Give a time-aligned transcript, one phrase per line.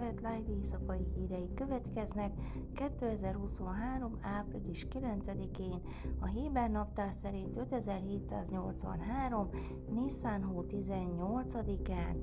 [0.00, 2.32] Kelet Live éjszakai hírei következnek
[2.74, 4.18] 2023.
[4.20, 5.80] április 9-én,
[6.20, 9.48] a Héber naptár szerint 5783.
[9.94, 12.16] Nissan hó 18-án,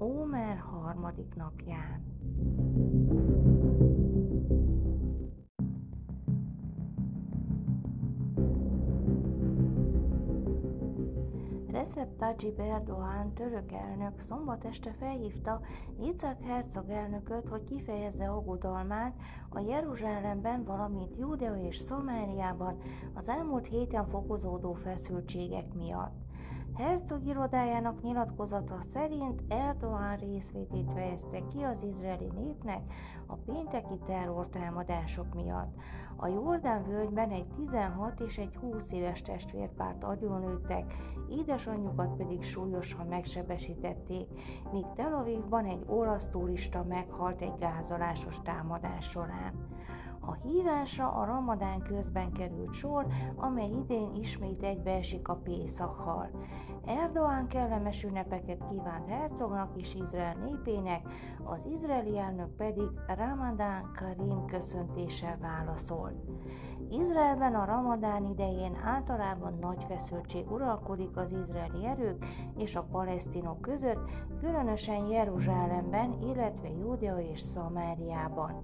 [0.00, 2.04] Ómer harmadik napján.
[11.80, 15.60] Recep Tayyip Erdoğan török elnök szombat este felhívta
[16.00, 19.16] Yitzhak Herzog elnököt, hogy kifejezze aggodalmát
[19.48, 22.78] a Jeruzsálemben, valamint Júdea és Szamáriában
[23.14, 26.29] az elmúlt héten fokozódó feszültségek miatt.
[26.74, 32.80] Herzog irodájának nyilatkozata szerint Erdoğan részvétét fejezte ki az izraeli népnek
[33.26, 35.74] a pénteki terrortámadások miatt.
[36.16, 40.94] A Jordán völgyben egy 16 és egy 20 éves testvérpárt agyonlőttek,
[41.30, 44.28] édesanyjukat pedig súlyosan megsebesítették,
[44.72, 49.68] míg Tel Avivban egy olasz turista meghalt egy gázolásos támadás során.
[50.20, 56.30] A hívásra a ramadán közben került sor, amely idén ismét egybeesik a Pészakkal.
[56.86, 61.08] Erdoğan kellemes ünnepeket kívánt hercognak és Izrael népének,
[61.44, 66.14] az izraeli elnök pedig Ramadán Karim köszöntéssel válaszolt.
[66.90, 72.24] Izraelben a ramadán idején általában nagy feszültség uralkodik az izraeli erők
[72.56, 74.10] és a palesztinok között,
[74.40, 78.62] különösen Jeruzsálemben, illetve Júdea és Szamáriában.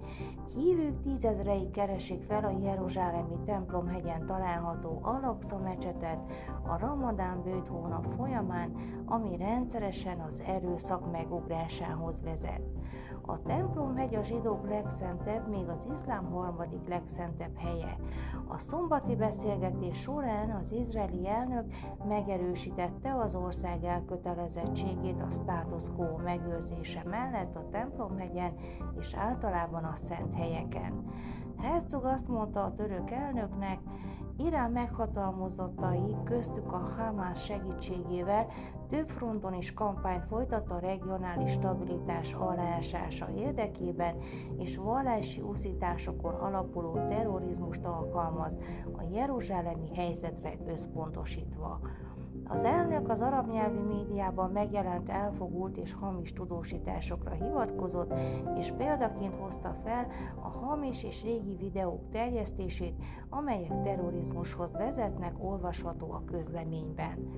[0.54, 1.02] Hívők
[1.46, 6.18] tízezrei keresik fel a Jeruzsálemi templomhegyen található Alaksa mecsetet
[6.66, 8.72] a ramadán bőt hónap folyamán,
[9.04, 12.60] ami rendszeresen az erőszak megugrásához vezet.
[13.26, 17.96] A templomhegy a zsidók legszentebb, még az iszlám harmadik legszentebb helye.
[18.48, 21.64] A szombati beszélgetés során az izraeli elnök
[22.08, 28.54] megerősítette az ország elkötelezettségét a status quo megőrzése mellett a templomhegyen
[29.00, 31.04] és általában a szent helyeken.
[31.58, 33.78] Herzog azt mondta a török elnöknek,
[34.38, 38.46] Irán meghatalmazottai köztük a Hamas segítségével
[38.88, 44.16] több fronton is kampányt folytat a regionális stabilitás aláásása érdekében,
[44.58, 48.56] és vallási úszításokon alapuló terrorizmust alkalmaz
[48.92, 51.80] a jeruzsálemi helyzetre összpontosítva.
[52.48, 58.14] Az elnök az arab nyelvű médiában megjelent elfogult és hamis tudósításokra hivatkozott,
[58.58, 60.06] és példaként hozta fel
[60.42, 62.94] a hamis és régi videók terjesztését,
[63.28, 67.30] amelyek terrorizmushoz vezetnek, olvasható a közleményben.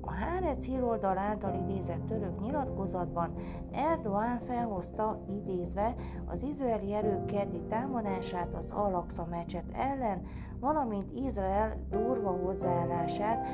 [0.00, 3.34] A Hárec híroldal által idézett török nyilatkozatban
[3.72, 5.94] Erdoğan felhozta idézve
[6.26, 10.22] az izraeli erők keddi támadását az Al-Aqsa mecset ellen,
[10.60, 13.46] valamint Izrael durva hozzáállását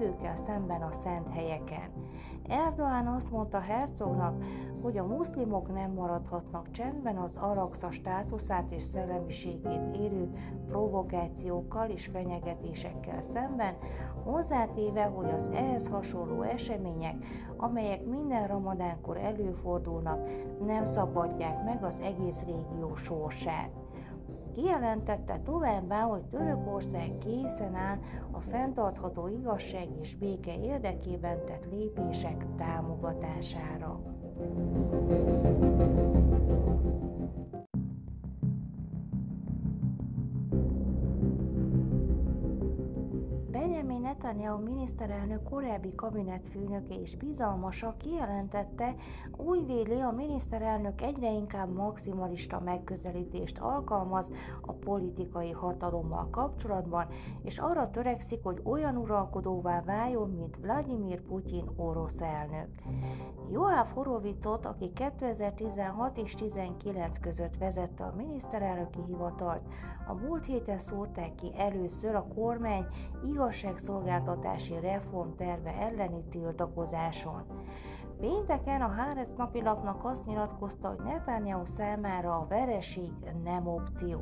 [0.00, 1.90] hívőkkel szemben a szent helyeken.
[2.48, 4.44] Erdoğan azt mondta Herzognak,
[4.82, 10.28] hogy a muszlimok nem maradhatnak csendben az Araxa státuszát és szellemiségét érő
[10.68, 13.74] provokációkkal és fenyegetésekkel szemben,
[14.24, 17.24] hozzátéve, hogy az ehhez hasonló események,
[17.56, 20.28] amelyek minden ramadánkor előfordulnak,
[20.66, 23.79] nem szabadják meg az egész régió sorsát.
[24.54, 27.98] Kijelentette továbbá, hogy Törökország készen áll
[28.30, 34.00] a fenntartható igazság és béke érdekében tett lépések támogatására.
[44.10, 48.94] Netanyahu miniszterelnök korábbi kabinetfőnöke és bizalmasa kijelentette,
[49.36, 57.06] úgy véli a miniszterelnök egyre inkább maximalista megközelítést alkalmaz a politikai hatalommal kapcsolatban,
[57.42, 62.68] és arra törekszik, hogy olyan uralkodóvá váljon, mint Vladimir Putyin orosz elnök.
[63.50, 69.62] Joáv Horovicot, aki 2016 és 19 között vezette a miniszterelnöki hivatalt,
[70.06, 72.86] a múlt héten szórták ki először a kormány
[74.00, 77.42] igazságszolgáltatási reformterve elleni tiltakozáson.
[78.20, 83.12] Pénteken a Hárec napilapnak azt nyilatkozta, hogy Netanyahu számára a vereség
[83.44, 84.20] nem opció.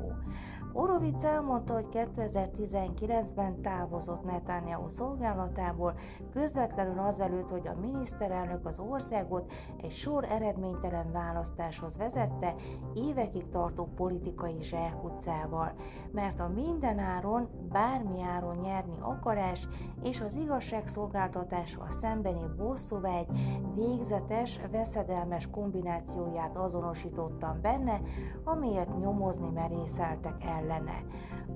[0.73, 5.93] Orovic elmondta, hogy 2019-ben távozott Netanyahu szolgálatából,
[6.33, 9.51] közvetlenül azelőtt, hogy a miniszterelnök az országot
[9.81, 12.55] egy sor eredménytelen választáshoz vezette,
[12.93, 15.73] évekig tartó politikai zsákutcával,
[16.11, 19.67] mert a mindenáron, bármi áron nyerni akarás
[20.03, 23.27] és az igazságszolgáltatással szembeni bosszúvágy
[23.75, 28.01] végzetes, veszedelmes kombinációját azonosítottam benne,
[28.43, 31.03] amelyet nyomozni merészeltek el ellene.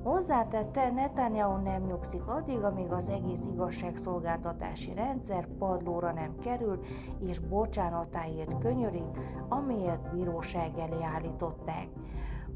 [0.04, 6.80] Hozzátette, Netanyahu nem nyugszik addig, amíg az egész igazságszolgáltatási rendszer padlóra nem kerül,
[7.20, 9.18] és bocsánatáért könyörít,
[9.50, 11.88] amiért bíróság elé állították.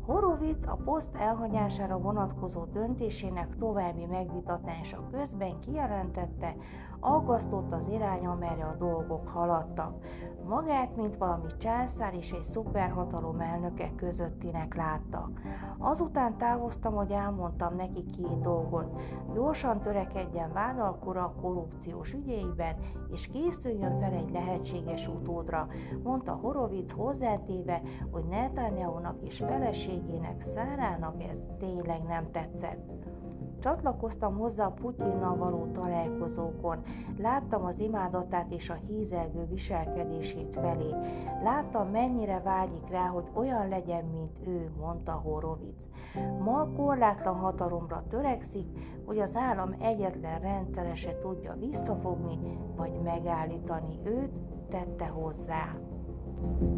[0.05, 6.55] Horovic a poszt elhagyására vonatkozó döntésének további megvitatása közben kijelentette,
[6.99, 9.93] aggasztott az irány, amerre a dolgok haladtak.
[10.47, 15.29] Magát, mint valami császár és egy szuperhatalom elnöke közöttinek látta.
[15.77, 19.01] Azután távoztam, hogy elmondtam neki két dolgot.
[19.33, 22.75] Gyorsan törekedjen vádalkora a korrupciós ügyeiben,
[23.11, 25.67] és készüljön fel egy lehetséges utódra,
[26.03, 33.06] mondta Horovic hozzátéve, hogy Netanyahu-nak és feleségének Szárának ez tényleg nem tetszett.
[33.59, 36.81] Csatlakoztam hozzá a Putyinnal való találkozókon,
[37.17, 40.93] láttam az imádatát és a hízelgő viselkedését felé.
[41.43, 45.87] Láttam, mennyire vágyik rá, hogy olyan legyen, mint ő, mondta Horovic.
[46.43, 48.67] Ma korlátlan hatalomra törekszik,
[49.05, 55.75] hogy az állam egyetlen rendszere se tudja visszafogni vagy megállítani őt, tette hozzá.
[56.51, 56.76] A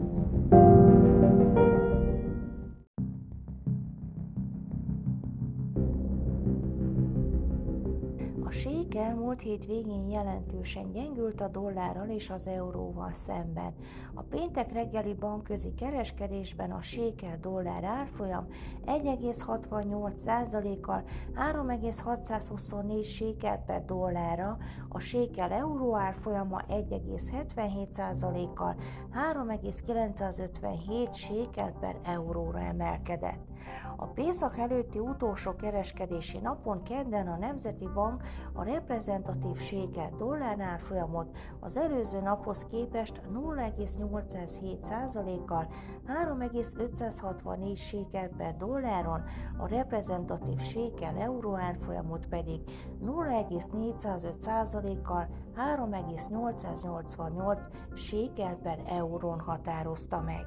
[8.99, 13.73] sék elmúlt hét végén jelentősen gyengült a dollárral és az euróval szemben.
[14.13, 18.47] A péntek reggeli bankközi kereskedésben a sékel dollár árfolyam
[18.85, 21.03] 1,68%-kal
[21.33, 24.57] 3,624 sékel per dollárra,
[24.89, 28.75] a sékel euró árfolyama 1,77%-kal
[29.11, 33.47] 3,957 sékel per euróra emelkedett.
[33.95, 38.23] A Pészak előtti utolsó kereskedési napon kedden a Nemzeti Bank
[38.53, 45.67] a reprezentatív sékel dollár árfolyamot az előző naphoz képest 0,807%-kal
[46.05, 49.23] 3,564 sékel per dolláron,
[49.57, 52.61] a reprezentatív sékel euró árfolyamot pedig
[53.05, 60.45] 0,405%-kal 3,888 sékel per eurón határozta meg.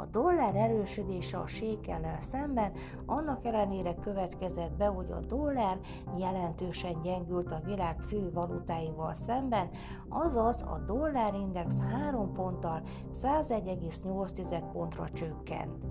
[0.00, 2.72] A dollár erősödése a sékellel szemben
[3.06, 5.78] annak ellenére következett be, hogy a dollár
[6.18, 9.68] jelentősen gyengült a világ fő valutáival szemben,
[10.08, 12.82] azaz a dollárindex 3 ponttal
[13.14, 15.84] 101,8 pontra csökkent.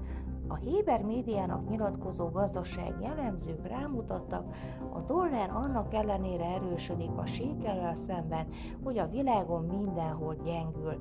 [0.52, 4.56] A Héber médiának nyilatkozó gazdasági elemzők rámutattak,
[4.94, 8.48] a dollár annak ellenére erősödik a sékellel szemben,
[8.84, 11.00] hogy a világon mindenhol gyengül.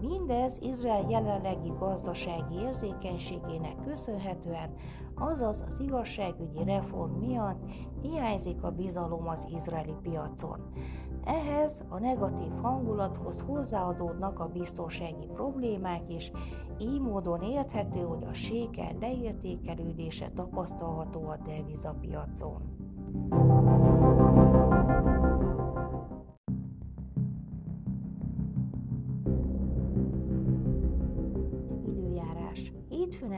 [0.00, 4.70] Mindez Izrael jelenlegi gazdasági érzékenységének köszönhetően,
[5.14, 7.62] azaz az igazságügyi reform miatt
[8.02, 10.72] hiányzik a bizalom az izraeli piacon.
[11.24, 16.30] Ehhez a negatív hangulathoz hozzáadódnak a biztonsági problémák is,
[16.78, 22.80] így módon érthető, hogy a séker leértékelődése tapasztalható a devizapiacon.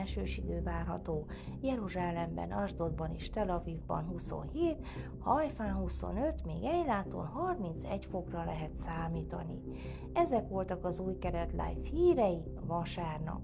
[0.03, 1.25] Esős idő várható,
[1.61, 4.75] Jeruzsálemben, Asdodban és Tel Avivban 27,
[5.19, 9.61] Hajfán 25, még Ejláton 31 fokra lehet számítani.
[10.13, 13.41] Ezek voltak az új keret live hírei vasárnap.